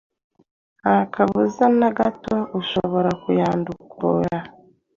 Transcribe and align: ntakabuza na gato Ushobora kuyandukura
ntakabuza 0.81 1.63
na 1.79 1.89
gato 1.97 2.35
Ushobora 2.59 3.09
kuyandukura 3.23 4.37